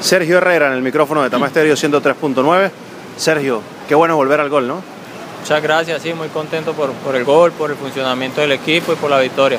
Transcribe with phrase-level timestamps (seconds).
[0.00, 2.70] Sergio Herrera en el micrófono de Tama Estéreo 103.9.
[3.16, 4.80] Sergio, qué bueno volver al gol, ¿no?
[5.40, 8.96] Muchas gracias, sí, muy contento por, por el gol, por el funcionamiento del equipo y
[8.96, 9.58] por la victoria.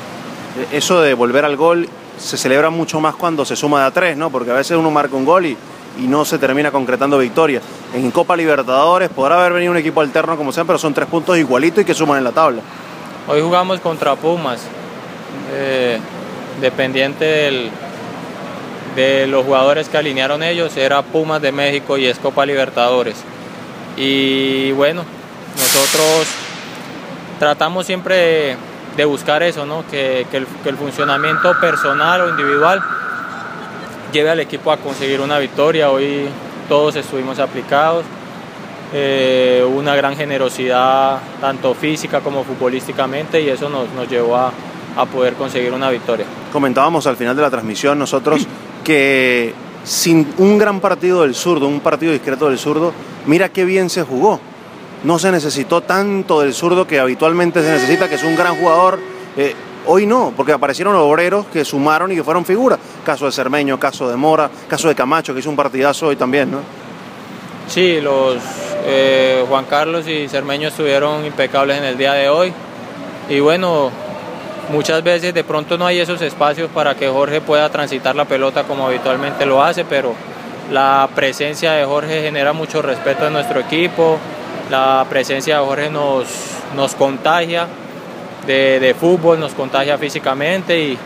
[0.58, 3.90] Eh, Eso de volver al gol se celebra mucho más cuando se suma de a
[3.90, 4.30] tres, ¿no?
[4.30, 5.56] Porque a veces uno marca un gol y,
[5.98, 7.60] y no se termina concretando victoria.
[7.94, 11.36] En Copa Libertadores podrá haber venido un equipo alterno como sea, pero son tres puntos
[11.38, 12.62] igualitos y que suman en la tabla.
[13.28, 14.60] Hoy jugamos contra Pumas,
[15.52, 15.98] eh,
[16.60, 17.70] dependiente del,
[18.96, 23.16] de los jugadores que alinearon ellos, era Pumas de México y es Copa Libertadores.
[23.96, 25.04] Y bueno,
[25.56, 26.26] nosotros
[27.38, 28.56] tratamos siempre de,
[28.96, 29.84] de buscar eso, ¿no?
[29.90, 32.82] que, que, el, que el funcionamiento personal o individual
[34.12, 35.90] lleve al equipo a conseguir una victoria.
[35.90, 36.26] Hoy
[36.68, 38.04] todos estuvimos aplicados.
[38.92, 44.50] Eh, una gran generosidad tanto física como futbolísticamente y eso nos, nos llevó a,
[44.96, 46.26] a, poder conseguir una victoria.
[46.52, 48.48] Comentábamos al final de la transmisión nosotros
[48.84, 52.92] que sin un gran partido del zurdo, un partido discreto del zurdo,
[53.26, 54.40] mira qué bien se jugó.
[55.02, 58.98] No se necesitó tanto del zurdo que habitualmente se necesita, que es un gran jugador.
[59.36, 59.54] Eh,
[59.86, 62.78] hoy no, porque aparecieron obreros que sumaron y que fueron figuras.
[63.04, 66.50] Caso de Cermeño, caso de Mora, caso de Camacho, que hizo un partidazo hoy también,
[66.50, 66.58] ¿no?
[67.66, 68.36] Sí, los
[68.84, 72.52] eh, Juan Carlos y Cermeño estuvieron impecables en el día de hoy.
[73.28, 73.90] Y bueno,
[74.70, 78.64] muchas veces de pronto no hay esos espacios para que Jorge pueda transitar la pelota
[78.64, 80.14] como habitualmente lo hace, pero
[80.70, 84.18] la presencia de Jorge genera mucho respeto en nuestro equipo.
[84.70, 86.28] La presencia de Jorge nos,
[86.76, 87.66] nos contagia
[88.46, 90.98] de, de, fútbol, nos contagia físicamente y,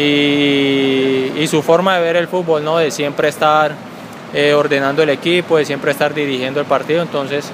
[0.00, 2.78] y, su forma de ver el fútbol, ¿no?
[2.78, 3.72] de siempre estar
[4.34, 7.02] eh, ordenando el equipo, de siempre estar dirigiendo el partido.
[7.02, 7.50] Entonces,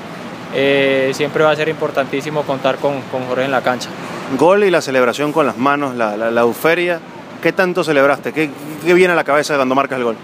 [0.55, 3.89] eh, siempre va a ser importantísimo contar con, con, Jorge en la cancha.
[4.33, 7.01] Gol y la celebración con las manos, la, la, euferia.
[7.41, 8.33] ¿Qué tanto celebraste?
[8.33, 8.51] ¿Qué,
[8.85, 10.17] ¿Qué, viene a la cabeza cuando marcas el gol?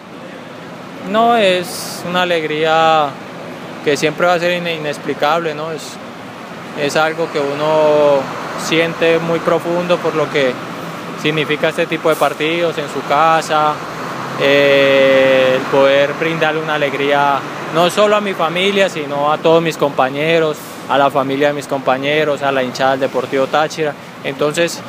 [1.10, 3.08] No, es una alegría
[3.84, 5.70] que siempre va a ser inexplicable, ¿no?
[5.70, 5.82] Es,
[6.80, 8.20] es algo que uno
[8.64, 10.52] siente muy profundo por lo que
[11.22, 13.74] significa este tipo de partidos en su casa,
[14.40, 17.38] eh, el poder brindarle una alegría
[17.74, 20.56] no solo a mi familia, sino a todos mis compañeros,
[20.88, 23.94] a la familia de mis compañeros, a la hinchada del Deportivo Táchira.
[24.24, 24.80] Entonces,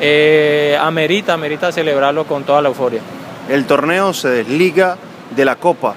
[0.00, 3.00] eh, amerita, amerita celebrarlo con toda la euforia.
[3.48, 4.96] El torneo se desliga
[5.34, 5.94] de la Copa,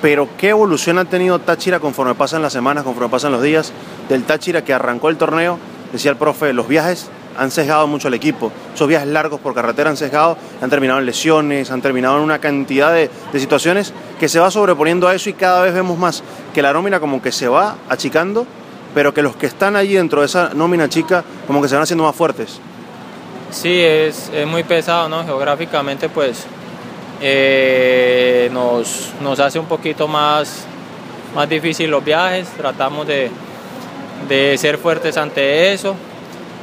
[0.00, 3.72] pero ¿qué evolución ha tenido Táchira conforme pasan las semanas, conforme pasan los días
[4.08, 5.58] del Táchira que arrancó el torneo?
[5.92, 8.50] Decía el profe, los viajes han sesgado mucho al equipo.
[8.74, 12.40] Esos viajes largos por carretera han sesgado, han terminado en lesiones, han terminado en una
[12.40, 16.22] cantidad de, de, situaciones que se va sobreponiendo a eso y cada vez vemos más
[16.52, 18.46] que la nómina como que se va achicando,
[18.98, 21.84] pero que los que están allí dentro de esa nómina chica como que se van
[21.84, 22.58] haciendo más fuertes.
[23.52, 25.24] Sí, es, es muy pesado, ¿no?
[25.24, 26.44] Geográficamente pues
[27.20, 30.64] eh, nos, nos hace un poquito más,
[31.32, 33.30] más difícil los viajes, tratamos de,
[34.28, 35.94] de ser fuertes ante eso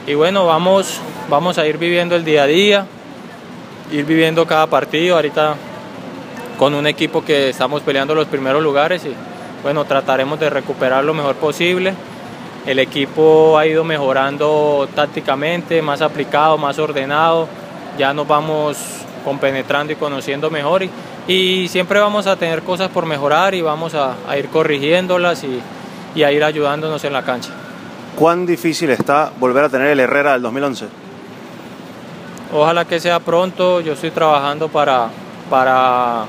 [0.06, 2.85] y bueno, vamos, vamos a ir viviendo el día a día,
[3.94, 5.56] ir viviendo cada partido, ahorita
[6.59, 9.13] con un equipo que estamos peleando los primeros lugares y
[9.63, 11.94] bueno, trataremos de recuperar lo mejor posible.
[12.65, 17.47] El equipo ha ido mejorando tácticamente, más aplicado, más ordenado,
[17.97, 18.77] ya nos vamos
[19.23, 20.89] compenetrando y conociendo mejor y,
[21.27, 25.61] y siempre vamos a tener cosas por mejorar y vamos a, a ir corrigiéndolas y,
[26.15, 27.51] y a ir ayudándonos en la cancha.
[28.15, 30.85] ¿Cuán difícil está volver a tener el Herrera del 2011?
[32.53, 33.81] Ojalá que sea pronto.
[33.81, 35.09] Yo estoy trabajando para,
[35.49, 36.25] para,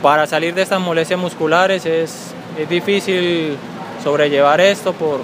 [0.00, 1.84] para salir de estas molestias musculares.
[1.84, 3.56] Es, es difícil
[4.04, 5.20] sobrellevar esto por,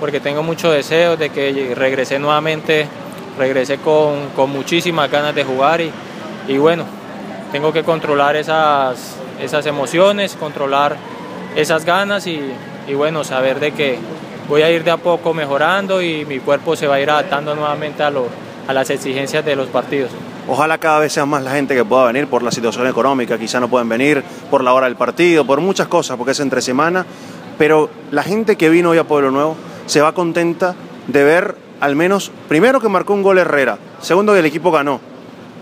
[0.00, 2.86] porque tengo mucho deseo de que regrese nuevamente.
[3.38, 5.92] Regresé con, con muchísimas ganas de jugar y,
[6.48, 6.84] y bueno,
[7.52, 10.96] tengo que controlar esas, esas emociones, controlar
[11.54, 12.40] esas ganas y,
[12.88, 13.96] y bueno, saber de que
[14.48, 17.54] voy a ir de a poco mejorando y mi cuerpo se va a ir adaptando
[17.54, 18.26] nuevamente a, lo,
[18.66, 20.10] a las exigencias de los partidos.
[20.48, 23.60] Ojalá cada vez sea más la gente que pueda venir por la situación económica, quizá
[23.60, 27.06] no pueden venir por la hora del partido, por muchas cosas, porque es entre semana,
[27.56, 29.56] pero la gente que vino hoy a Pueblo Nuevo
[29.88, 30.76] se va contenta
[31.08, 35.00] de ver al menos, primero que marcó un gol Herrera, segundo que el equipo ganó,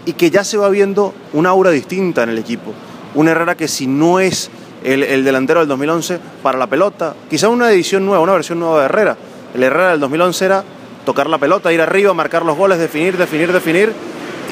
[0.04, 2.72] y que ya se va viendo una aura distinta en el equipo.
[3.14, 4.50] Un Herrera que si no es
[4.84, 7.14] el, el, delantero del 2011 para la pelota.
[7.28, 9.16] Quizá una edición nueva, una versión nueva de Herrera.
[9.54, 10.64] El Herrera del 2011 era
[11.04, 13.92] tocar la pelota, ir arriba, marcar los goles, definir, definir, definir.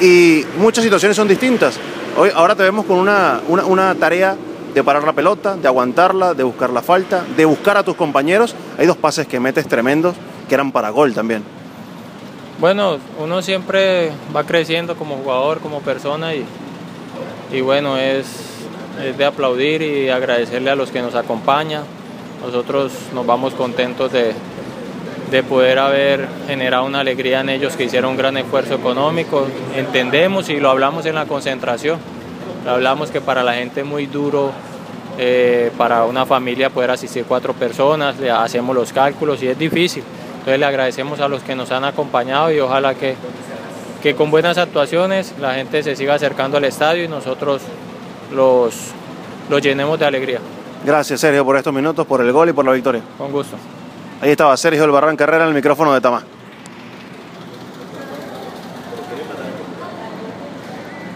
[0.01, 1.77] Y muchas situaciones son distintas.
[2.17, 4.35] Hoy, ahora te vemos con una, una, una tarea
[4.75, 8.53] de parar la pelota, de aguantarla, de buscar la falta, de buscar a tus compañeros.
[8.77, 10.15] Hay dos pases que metes tremendos
[10.47, 11.43] que eran para gol también.
[12.59, 16.45] Bueno, uno siempre va creciendo como jugador, como persona y,
[17.51, 18.27] y bueno, es
[19.03, 21.83] es de aplaudir y agradecerle a los que nos acompañan.
[22.45, 24.33] Nosotros nos vamos contentos de,
[25.31, 29.47] de poder haber generado una alegría en ellos que hicieron un gran esfuerzo económico.
[29.75, 31.99] Entendemos y lo hablamos en la concentración.
[32.67, 34.51] Hablamos que para la gente es muy duro
[35.17, 40.03] eh, para una familia poder asistir cuatro personas, le hacemos los cálculos y es difícil.
[40.39, 43.15] Entonces le agradecemos a los que nos han acompañado y ojalá que,
[44.03, 47.61] que con buenas actuaciones la gente se siga acercando al estadio y nosotros
[48.33, 48.75] los,
[49.49, 50.39] los llenemos de alegría.
[50.85, 53.01] Gracias Sergio por estos minutos, por el gol y por la victoria.
[53.17, 53.55] Con gusto.
[54.21, 56.23] Ahí estaba Sergio Albarrán Carrera en el micrófono de Tamás.